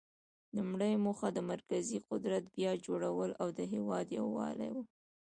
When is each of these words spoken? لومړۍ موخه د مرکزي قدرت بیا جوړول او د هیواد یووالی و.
لومړۍ 0.55 0.93
موخه 1.05 1.27
د 1.33 1.39
مرکزي 1.51 1.97
قدرت 2.09 2.43
بیا 2.55 2.71
جوړول 2.85 3.31
او 3.41 3.47
د 3.57 3.59
هیواد 3.73 4.07
یووالی 4.19 4.69
و. 4.73 4.77